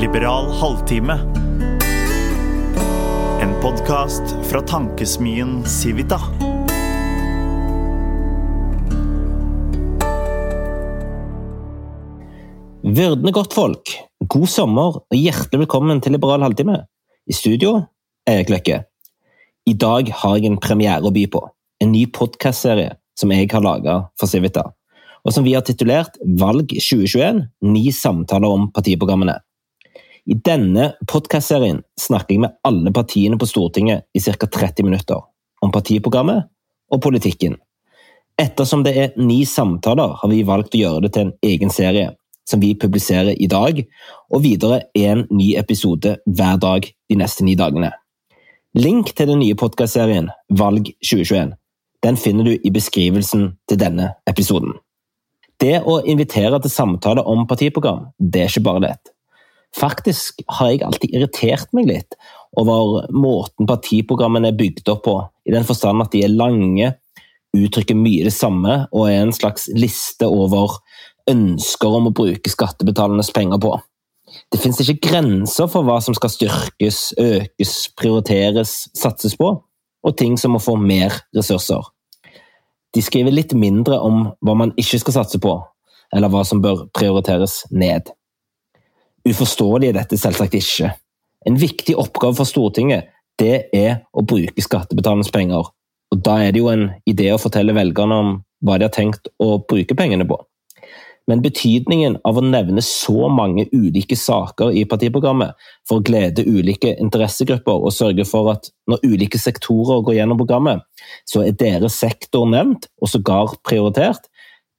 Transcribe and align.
Liberal 0.00 0.46
halvtime. 0.52 1.12
En 3.42 3.50
podkast 3.60 4.22
fra 4.48 4.62
tankesmien 4.64 5.58
Civita. 5.68 6.16
Vyrdende 12.80 13.34
godtfolk, 13.36 13.92
god 14.24 14.48
sommer 14.48 14.96
og 15.02 15.18
hjertelig 15.18 15.66
velkommen 15.66 16.00
til 16.00 16.16
Liberal 16.16 16.48
halvtime. 16.48 16.78
I 17.28 17.36
studio, 17.36 17.74
Erik 18.24 18.48
Løkke. 18.48 18.80
I 19.68 19.76
dag 19.76 20.08
har 20.22 20.38
jeg 20.38 20.48
en 20.48 20.58
premiere 20.64 21.04
å 21.04 21.12
by 21.12 21.26
på. 21.28 21.44
En 21.84 21.92
ny 21.92 22.06
podkastserie 22.08 22.96
som 23.20 23.36
jeg 23.36 23.52
har 23.52 23.68
laga 23.68 24.00
for 24.16 24.32
Civita. 24.32 24.64
Og 25.28 25.36
som 25.36 25.44
vi 25.44 25.52
har 25.58 25.68
titulert 25.68 26.16
Valg 26.40 26.72
2021 26.72 27.44
ni 27.68 27.86
samtaler 27.92 28.48
om 28.48 28.70
partiprogrammene. 28.72 29.36
I 30.26 30.36
denne 30.44 30.92
podkastserien 31.08 31.82
snakker 32.00 32.34
jeg 32.34 32.44
med 32.44 32.56
alle 32.66 32.92
partiene 32.92 33.38
på 33.40 33.48
Stortinget 33.48 34.06
i 34.14 34.20
ca. 34.20 34.46
30 34.46 34.86
minutter. 34.86 35.22
Om 35.60 35.72
partiprogrammet 35.72 36.48
og 36.90 37.02
politikken. 37.04 37.56
Ettersom 38.40 38.84
det 38.84 38.94
er 38.96 39.16
ni 39.20 39.44
samtaler, 39.44 40.16
har 40.20 40.32
vi 40.32 40.42
valgt 40.48 40.74
å 40.74 40.80
gjøre 40.80 41.04
det 41.06 41.12
til 41.14 41.28
en 41.28 41.34
egen 41.44 41.72
serie 41.72 42.14
som 42.48 42.60
vi 42.62 42.72
publiserer 42.74 43.36
i 43.36 43.46
dag, 43.46 43.82
og 44.32 44.42
videre 44.42 44.82
en 44.96 45.26
ny 45.30 45.52
episode 45.60 46.16
hver 46.26 46.56
dag 46.58 46.88
de 46.88 47.18
neste 47.20 47.44
ni 47.46 47.54
dagene. 47.54 47.92
Link 48.74 49.12
til 49.14 49.28
den 49.30 49.42
nye 49.42 49.58
podkastserien 49.58 50.30
Valg 50.56 50.92
2021 51.04 51.54
den 52.02 52.16
finner 52.16 52.44
du 52.44 52.54
i 52.56 52.72
beskrivelsen 52.72 53.50
til 53.68 53.80
denne 53.80 54.14
episoden. 54.30 54.72
Det 55.60 55.82
å 55.84 55.98
invitere 56.08 56.60
til 56.62 56.72
samtaler 56.72 57.26
om 57.28 57.44
partiprogram, 57.48 58.06
det 58.16 58.46
er 58.46 58.52
ikke 58.52 58.64
bare 58.64 58.84
lett. 58.86 59.12
Faktisk 59.76 60.42
har 60.58 60.72
jeg 60.72 60.82
alltid 60.82 61.14
irritert 61.14 61.70
meg 61.76 61.90
litt 61.90 62.16
over 62.58 63.06
måten 63.14 63.68
partiprogrammene 63.70 64.50
er 64.50 64.58
bygd 64.58 64.88
opp 64.90 65.04
på, 65.06 65.14
i 65.46 65.54
den 65.54 65.66
forstand 65.66 66.02
at 66.02 66.10
de 66.14 66.24
er 66.26 66.34
lange, 66.34 66.90
uttrykker 67.54 67.98
mye 67.98 68.26
det 68.26 68.34
samme 68.34 68.84
og 68.90 69.06
er 69.08 69.22
en 69.22 69.34
slags 69.34 69.68
liste 69.74 70.26
over 70.26 70.78
ønsker 71.30 71.96
om 71.96 72.10
å 72.10 72.14
bruke 72.14 72.50
skattebetalernes 72.50 73.30
penger 73.34 73.62
på. 73.62 73.76
Det 74.50 74.60
finnes 74.62 74.78
ikke 74.82 75.10
grenser 75.10 75.70
for 75.70 75.86
hva 75.86 75.98
som 76.02 76.14
skal 76.14 76.30
styrkes, 76.30 77.00
økes, 77.18 77.74
prioriteres, 77.98 78.74
satses 78.98 79.34
på, 79.38 79.56
og 80.00 80.16
ting 80.16 80.38
som 80.40 80.54
må 80.54 80.62
få 80.62 80.76
mer 80.80 81.14
ressurser. 81.36 81.82
De 82.94 83.02
skriver 83.04 83.34
litt 83.34 83.54
mindre 83.54 83.98
om 84.02 84.30
hva 84.42 84.56
man 84.58 84.74
ikke 84.80 85.02
skal 85.02 85.20
satse 85.20 85.42
på, 85.42 85.54
eller 86.14 86.30
hva 86.32 86.42
som 86.46 86.62
bør 86.62 86.88
prioriteres 86.96 87.62
ned. 87.70 88.10
Uforståelig 89.30 89.90
er 89.90 89.98
dette 90.00 90.18
selvsagt 90.18 90.56
ikke. 90.58 90.92
En 91.46 91.56
viktig 91.60 91.96
oppgave 92.00 92.36
for 92.40 92.48
Stortinget 92.48 93.10
det 93.40 93.70
er 93.76 94.02
å 94.12 94.24
bruke 94.26 94.60
skattebetalernes 94.60 95.32
penger, 95.32 95.70
og 96.10 96.22
da 96.26 96.36
er 96.44 96.52
det 96.52 96.60
jo 96.60 96.68
en 96.72 96.90
idé 97.08 97.30
å 97.32 97.40
fortelle 97.40 97.76
velgerne 97.76 98.16
om 98.22 98.32
hva 98.66 98.76
de 98.76 98.88
har 98.88 98.92
tenkt 98.92 99.30
å 99.40 99.54
bruke 99.64 99.96
pengene 99.96 100.26
på. 100.28 100.36
Men 101.30 101.44
betydningen 101.44 102.16
av 102.26 102.40
å 102.40 102.42
nevne 102.42 102.82
så 102.82 103.28
mange 103.30 103.68
ulike 103.70 104.16
saker 104.18 104.74
i 104.74 104.82
partiprogrammet 104.88 105.54
for 105.88 106.00
å 106.00 106.04
glede 106.04 106.42
ulike 106.48 106.96
interessegrupper 106.96 107.86
og 107.86 107.94
sørge 107.94 108.26
for 108.26 108.50
at 108.52 108.68
når 108.90 109.04
ulike 109.06 109.38
sektorer 109.38 110.02
går 110.04 110.18
gjennom 110.18 110.40
programmet, 110.40 110.82
så 111.28 111.44
er 111.46 111.56
deres 111.60 112.00
sektor 112.02 112.48
nevnt 112.50 112.90
og 112.98 113.12
sågar 113.12 113.54
prioritert, 113.68 114.26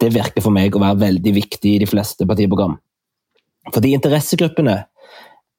det 0.00 0.14
virker 0.14 0.44
for 0.44 0.54
meg 0.54 0.74
å 0.74 0.82
være 0.82 1.02
veldig 1.02 1.34
viktig 1.36 1.74
i 1.74 1.80
de 1.82 1.90
fleste 1.90 2.26
partiprogram. 2.26 2.78
Fordi 3.74 3.92
interessegruppene 3.96 4.78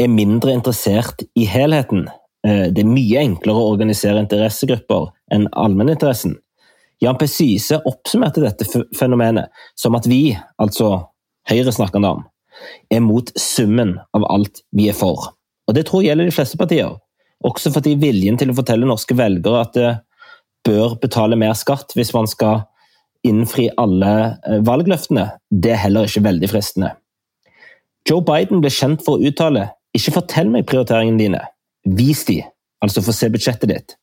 er 0.00 0.10
mindre 0.10 0.54
interessert 0.54 1.24
i 1.38 1.46
helheten. 1.48 2.08
Eh, 2.46 2.68
det 2.74 2.84
er 2.84 2.90
mye 2.90 3.22
enklere 3.22 3.60
å 3.60 3.72
organisere 3.74 4.22
interessegrupper 4.22 5.10
enn 5.32 5.48
allmenninteressen. 5.52 6.36
Jan 7.02 7.18
P. 7.18 7.28
Syse 7.28 7.80
oppsummerte 7.88 8.42
dette 8.44 8.84
fenomenet 8.96 9.52
som 9.78 9.96
at 9.98 10.06
vi, 10.08 10.36
altså 10.62 11.10
Høyre 11.44 11.74
snakker 11.76 12.00
om, 12.08 12.22
er 12.88 13.02
mot 13.04 13.28
summen 13.36 13.98
av 14.16 14.24
alt 14.32 14.62
vi 14.72 14.86
er 14.88 14.96
for. 14.96 15.34
Og 15.68 15.74
Det 15.76 15.84
tror 15.88 16.00
jeg 16.02 16.12
gjelder 16.12 16.30
de 16.30 16.36
fleste 16.36 16.60
partier. 16.60 16.94
Også 17.44 17.72
fordi 17.74 17.98
viljen 18.00 18.38
til 18.40 18.52
å 18.52 18.56
fortelle 18.56 18.88
norske 18.88 19.16
velgere 19.18 19.60
at 19.60 19.74
det 19.76 19.90
bør 20.64 20.96
betale 21.02 21.36
mer 21.36 21.52
skatt 21.58 21.92
hvis 21.96 22.14
man 22.16 22.28
skal 22.30 22.62
innfri 23.24 23.68
alle 23.80 24.12
eh, 24.44 24.60
valgløftene, 24.64 25.26
det 25.50 25.74
er 25.74 25.82
heller 25.86 26.08
ikke 26.08 26.24
veldig 26.24 26.50
fristende. 26.52 26.94
Joe 28.04 28.20
Biden 28.20 28.60
ble 28.60 28.68
kjent 28.72 29.04
for 29.04 29.16
å 29.16 29.24
uttale 29.24 29.70
'ikke 29.96 30.12
fortell 30.18 30.50
meg 30.50 30.66
prioriteringene 30.66 31.18
dine, 31.18 31.40
vis 31.86 32.24
de', 32.24 32.44
altså 32.82 33.00
få 33.00 33.12
se 33.12 33.30
budsjettet 33.32 33.68
ditt. 33.70 33.96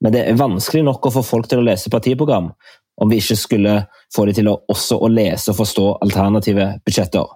Men 0.00 0.12
det 0.12 0.22
er 0.28 0.38
vanskelig 0.40 0.84
nok 0.84 1.06
å 1.06 1.12
få 1.12 1.22
folk 1.24 1.48
til 1.48 1.60
å 1.60 1.66
lese 1.66 1.90
partiprogram 1.92 2.52
om 2.96 3.10
vi 3.10 3.18
ikke 3.20 3.36
skulle 3.36 3.74
få 4.14 4.24
de 4.26 4.32
til 4.32 4.48
å 4.48 4.60
også 4.72 5.00
å 5.00 5.08
lese 5.12 5.52
og 5.52 5.58
forstå 5.60 5.86
alternative 6.04 6.80
budsjetter. 6.84 7.26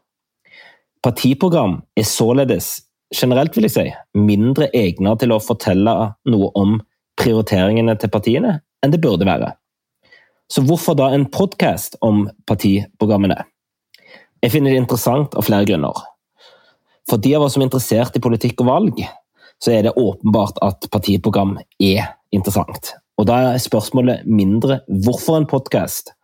Partiprogram 1.02 1.82
er 1.96 2.04
således, 2.08 2.82
generelt 3.12 3.56
vil 3.56 3.68
jeg 3.68 3.76
si, 3.76 3.86
mindre 4.14 4.70
egnet 4.76 5.20
til 5.20 5.32
å 5.32 5.40
fortelle 5.40 6.14
noe 6.24 6.50
om 6.54 6.80
prioriteringene 7.20 7.96
til 8.00 8.12
partiene 8.12 8.60
enn 8.84 8.92
det 8.92 9.00
burde 9.00 9.28
være. 9.28 9.54
Så 10.50 10.64
hvorfor 10.64 10.96
da 10.96 11.12
en 11.12 11.28
podkast 11.30 11.96
om 12.00 12.28
partiprogrammene? 12.48 13.44
Jeg 14.40 14.54
finner 14.54 14.72
det 14.72 14.80
interessant 14.80 15.34
av 15.36 15.44
flere 15.44 15.66
grunner. 15.68 15.96
For 17.10 17.20
de 17.20 17.34
av 17.36 17.44
oss 17.44 17.56
som 17.56 17.64
er 17.64 17.68
interessert 17.68 18.16
i 18.16 18.22
politikk 18.22 18.62
og 18.62 18.70
valg, 18.70 19.02
så 19.60 19.74
er 19.74 19.84
det 19.84 19.96
åpenbart 20.00 20.60
at 20.64 20.88
partiprogram 20.92 21.58
er 21.82 22.14
interessant. 22.32 22.94
Og 23.20 23.26
Da 23.28 23.52
er 23.52 23.60
spørsmålet 23.60 24.24
mindre 24.24 24.80
hvorfor 24.88 25.36
en 25.36 25.46
podkast, 25.46 26.14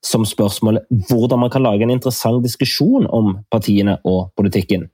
som 0.00 0.24
spørsmålet 0.24 0.86
hvordan 1.10 1.42
man 1.42 1.50
kan 1.50 1.62
lage 1.62 1.82
en 1.82 1.90
interessant 1.92 2.42
diskusjon 2.42 3.06
om 3.10 3.44
partiene 3.50 3.98
og 4.04 4.30
politikken. 4.38 4.88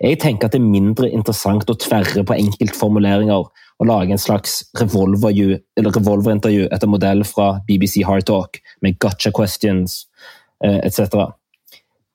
Jeg 0.00 0.20
tenker 0.22 0.46
at 0.46 0.54
det 0.54 0.62
er 0.62 0.70
mindre 0.70 1.10
interessant 1.10 1.68
å 1.68 1.76
tverre 1.76 2.24
på 2.24 2.36
enkeltformuleringer 2.38 3.42
og 3.78 3.86
lage 3.86 4.14
en 4.14 4.22
slags 4.22 4.62
revolverintervju 4.80 6.68
etter 6.72 6.88
modell 6.88 7.24
fra 7.28 7.60
BBC 7.68 8.00
Hardtalk 8.06 8.62
med 8.80 8.96
gotcha 9.02 9.30
questions 9.34 10.06
eh, 10.64 10.80
etc. 10.86 11.34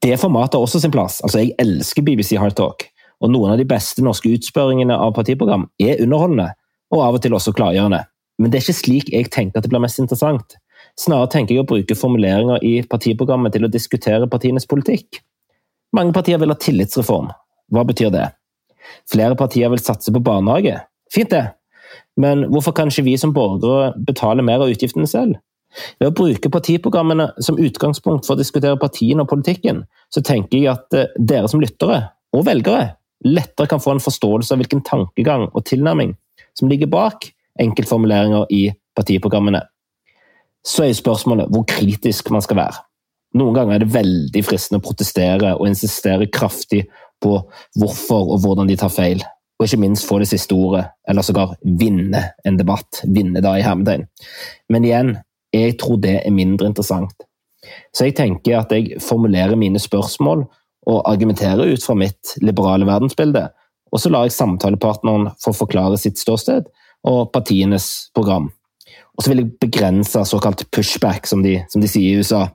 Det 0.03 0.17
formatet 0.19 0.57
har 0.57 0.65
også 0.65 0.81
sin 0.83 0.91
plass. 0.91 1.21
Altså, 1.23 1.39
Jeg 1.39 1.55
elsker 1.59 2.03
BBC 2.03 2.35
Hard 2.35 2.57
Talk, 2.59 2.83
og 3.23 3.31
noen 3.31 3.53
av 3.53 3.57
de 3.57 3.65
beste 3.67 4.03
norske 4.03 4.27
utspørringene 4.35 4.95
av 4.99 5.13
partiprogram 5.15 5.69
er 5.79 6.01
underholdende 6.03 6.49
og 6.91 7.03
av 7.05 7.15
og 7.15 7.23
til 7.23 7.33
også 7.33 7.53
klargjørende. 7.55 8.01
Men 8.37 8.51
det 8.51 8.59
er 8.59 8.65
ikke 8.65 8.81
slik 8.81 9.11
jeg 9.13 9.31
tenker 9.31 9.59
at 9.61 9.63
det 9.63 9.71
blir 9.71 9.83
mest 9.83 10.01
interessant. 10.01 10.57
Snarere 10.99 11.31
tenker 11.31 11.55
jeg 11.55 11.63
å 11.63 11.69
bruke 11.69 11.95
formuleringer 11.95 12.59
i 12.67 12.81
partiprogrammet 12.83 13.55
til 13.55 13.63
å 13.63 13.71
diskutere 13.71 14.27
partienes 14.27 14.67
politikk. 14.67 15.21
Mange 15.95 16.13
partier 16.13 16.41
vil 16.41 16.51
ha 16.51 16.59
tillitsreform. 16.59 17.31
Hva 17.71 17.85
betyr 17.87 18.11
det? 18.11 18.27
Flere 19.09 19.37
partier 19.39 19.71
vil 19.71 19.81
satse 19.81 20.11
på 20.11 20.21
barnehage. 20.25 20.75
Fint, 21.13 21.31
det. 21.31 21.53
Men 22.19 22.49
hvorfor 22.51 22.75
kan 22.75 22.91
ikke 22.91 23.07
vi 23.07 23.15
som 23.17 23.31
borgere 23.33 23.93
betale 24.05 24.43
mer 24.43 24.65
av 24.65 24.73
utgiftene 24.73 25.07
selv? 25.07 25.39
Ved 25.99 26.09
å 26.09 26.15
bruke 26.15 26.51
partiprogrammene 26.53 27.29
som 27.43 27.59
utgangspunkt 27.59 28.27
for 28.27 28.35
å 28.35 28.41
diskutere 28.41 28.79
partiene 28.81 29.25
og 29.25 29.31
politikken, 29.31 29.83
så 30.13 30.23
tenker 30.25 30.59
jeg 30.59 30.71
at 30.73 30.97
eh, 30.97 31.13
dere 31.17 31.49
som 31.51 31.63
lyttere, 31.63 32.01
og 32.33 32.45
velgere, 32.47 32.95
lettere 33.25 33.69
kan 33.69 33.81
få 33.81 33.95
en 33.95 34.03
forståelse 34.03 34.53
av 34.53 34.61
hvilken 34.61 34.81
tankegang 34.85 35.47
og 35.51 35.65
tilnærming 35.69 36.15
som 36.57 36.69
ligger 36.69 36.89
bak 36.91 37.29
enkeltformuleringer 37.61 38.49
i 38.53 38.63
partiprogrammene. 38.97 39.61
Så 40.65 40.85
er 40.87 40.97
spørsmålet 40.97 41.51
hvor 41.51 41.65
kritisk 41.67 42.31
man 42.33 42.43
skal 42.45 42.61
være. 42.61 42.81
Noen 43.37 43.55
ganger 43.57 43.75
er 43.75 43.83
det 43.83 43.93
veldig 43.93 44.43
fristende 44.45 44.79
å 44.81 44.85
protestere 44.85 45.55
og 45.57 45.67
insistere 45.67 46.29
kraftig 46.31 46.83
på 47.23 47.37
hvorfor 47.79 48.35
og 48.35 48.43
hvordan 48.43 48.69
de 48.69 48.77
tar 48.77 48.91
feil, 48.93 49.23
og 49.57 49.65
ikke 49.65 49.81
minst 49.81 50.07
få 50.09 50.19
det 50.21 50.29
siste 50.29 50.55
ordet, 50.57 50.85
eller 51.09 51.25
sågar 51.25 51.55
vinne 51.63 52.23
en 52.45 52.59
debatt. 52.59 53.01
Vinne 53.07 53.41
da 53.43 53.55
i 53.57 53.65
hermetegn. 53.65 54.05
Men 54.73 54.87
igjen, 54.87 55.13
jeg 55.53 55.77
tror 55.81 55.99
det 56.01 56.17
er 56.23 56.35
mindre 56.35 56.69
interessant. 56.69 57.13
Så 57.95 58.07
jeg 58.07 58.17
tenker 58.17 58.59
at 58.59 58.73
jeg 58.75 58.99
formulerer 59.03 59.55
mine 59.59 59.79
spørsmål 59.79 60.45
og 60.89 61.03
argumenterer 61.07 61.73
ut 61.73 61.83
fra 61.85 61.95
mitt 61.95 62.33
liberale 62.43 62.87
verdensbilde, 62.89 63.45
og 63.93 64.01
så 64.01 64.09
lar 64.09 64.25
jeg 64.25 64.35
samtalepartneren 64.35 65.29
få 65.43 65.53
forklare 65.55 65.99
sitt 66.01 66.19
ståsted 66.19 66.67
og 67.07 67.29
partienes 67.35 68.09
program. 68.15 68.49
Og 69.13 69.23
så 69.23 69.31
vil 69.31 69.43
jeg 69.43 69.53
begrense 69.61 70.23
såkalt 70.25 70.65
pushback, 70.73 71.27
som 71.29 71.43
de, 71.45 71.59
som 71.69 71.83
de 71.83 71.89
sier 71.91 72.15
i 72.15 72.23
USA, 72.23 72.47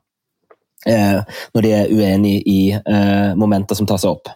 eh, 0.89 1.21
når 1.55 1.65
de 1.65 1.75
er 1.77 1.93
uenig 1.95 2.35
i 2.51 2.61
eh, 2.75 3.37
momenter 3.39 3.79
som 3.79 3.87
tas 3.87 4.07
opp. 4.09 4.33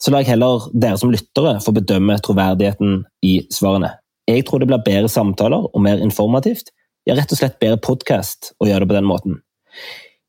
Så 0.00 0.10
lar 0.10 0.24
jeg 0.24 0.34
heller 0.34 0.64
dere 0.72 0.98
som 1.00 1.12
lyttere 1.12 1.58
få 1.64 1.74
bedømme 1.76 2.16
troverdigheten 2.24 3.04
i 3.24 3.36
svarene. 3.52 3.94
Jeg 4.28 4.46
tror 4.48 4.62
det 4.62 4.70
blir 4.70 4.82
bedre 4.84 5.10
samtaler 5.12 5.68
og 5.68 5.84
mer 5.84 6.00
informativt. 6.00 6.72
Ja, 7.04 7.12
rett 7.18 7.32
og 7.34 7.36
slett 7.36 7.58
bedre 7.60 7.76
podkast 7.84 8.54
å 8.62 8.68
gjøre 8.68 8.86
det 8.86 8.88
på 8.88 8.96
den 8.96 9.08
måten. 9.08 9.40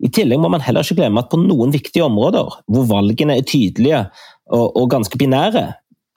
I 0.04 0.10
tillegg 0.12 0.42
må 0.44 0.50
man 0.52 0.64
heller 0.64 0.84
ikke 0.84 0.98
glemme 1.00 1.22
at 1.24 1.30
på 1.32 1.40
noen 1.40 1.72
viktige 1.72 2.04
områder, 2.04 2.50
hvor 2.68 2.88
valgene 2.90 3.38
er 3.40 3.46
tydelige, 3.48 4.02
og, 4.52 4.76
og 4.76 4.90
ganske 4.92 5.20
binære, 5.20 5.70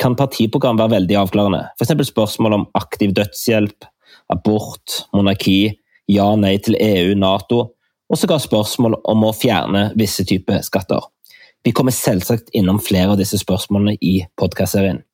kan 0.02 0.16
partiprogram 0.18 0.78
være 0.80 0.96
veldig 0.96 1.18
avklarende. 1.20 1.60
F.eks. 1.78 2.10
spørsmål 2.10 2.56
om 2.56 2.64
aktiv 2.78 3.14
dødshjelp, 3.14 3.86
abort, 4.34 5.04
monarki, 5.14 5.78
ja, 6.10 6.26
nei 6.38 6.56
til 6.64 6.74
EU, 6.80 7.14
Nato, 7.18 7.60
og 8.08 8.18
sågar 8.18 8.42
spørsmål 8.42 8.98
om 9.06 9.26
å 9.28 9.34
fjerne 9.36 9.92
visse 9.98 10.26
typer 10.26 10.64
skatter. 10.66 11.06
Vi 11.66 11.74
kommer 11.76 11.94
selvsagt 11.94 12.50
innom 12.56 12.80
flere 12.82 13.14
av 13.14 13.20
disse 13.20 13.38
spørsmålene 13.38 13.98
i 14.02 14.16
podkastserien. 14.40 15.04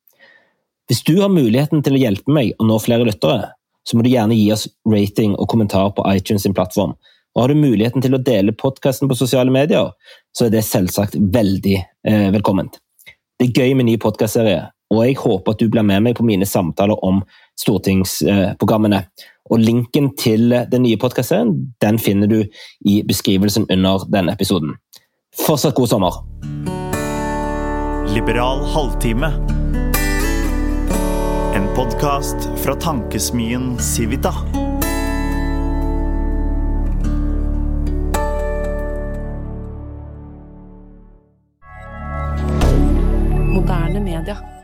Hvis 0.89 1.01
du 1.05 1.15
har 1.19 1.33
muligheten 1.33 1.85
til 1.85 1.97
å 1.97 2.01
hjelpe 2.01 2.33
meg 2.33 2.53
å 2.57 2.65
nå 2.65 2.77
flere 2.81 3.05
lyttere, 3.05 3.51
så 3.87 3.97
må 3.97 4.03
du 4.05 4.11
gjerne 4.11 4.37
gi 4.37 4.47
oss 4.53 4.67
rating 4.89 5.35
og 5.35 5.49
kommentar 5.51 5.91
på 5.95 6.05
iTunes 6.11 6.45
sin 6.45 6.55
plattform. 6.57 6.95
Og 7.35 7.43
har 7.43 7.51
du 7.51 7.59
muligheten 7.59 8.03
til 8.03 8.15
å 8.15 8.21
dele 8.23 8.55
podkasten 8.55 9.09
på 9.11 9.17
sosiale 9.19 9.51
medier, 9.51 9.91
så 10.35 10.47
er 10.47 10.53
det 10.55 10.63
selvsagt 10.65 11.17
veldig 11.19 11.75
eh, 11.77 12.29
velkomment. 12.33 12.79
Det 13.35 13.49
er 13.49 13.61
gøy 13.65 13.75
med 13.75 13.89
ny 13.89 13.97
podkastserie, 13.99 14.61
og 14.93 15.01
jeg 15.03 15.17
håper 15.19 15.55
at 15.55 15.61
du 15.61 15.67
blir 15.71 15.83
med 15.83 16.05
meg 16.05 16.15
på 16.15 16.25
mine 16.25 16.47
samtaler 16.47 17.01
om 17.03 17.19
stortingsprogrammene. 17.59 19.03
Og 19.51 19.61
Linken 19.61 20.13
til 20.17 20.55
den 20.71 20.85
nye 20.85 20.99
podkastserien 21.01 21.51
den 21.83 21.99
finner 22.01 22.31
du 22.31 22.39
i 22.87 23.01
beskrivelsen 23.05 23.67
under 23.69 24.07
denne 24.09 24.33
episoden. 24.33 24.77
Fortsatt 25.35 25.75
god 25.75 25.91
sommer! 25.91 26.21
Liberal 28.15 28.63
halvtime. 28.71 29.33
En 31.55 31.67
podkast 31.73 32.35
fra 32.55 32.75
tankesmien 32.75 33.79
Civita. 33.79 34.33
Moderne 43.53 43.99
media. 43.99 44.54